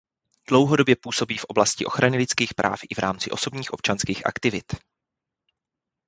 Dlouhodobě 0.47 0.95
působí 1.01 1.37
v 1.37 1.43
oblasti 1.43 1.85
ochrany 1.85 2.17
lidských 2.17 2.53
práv 2.53 2.79
i 2.89 2.95
v 2.95 2.97
rámci 2.97 3.31
osobních 3.31 3.73
občanských 3.73 4.25
aktivit. 4.27 4.73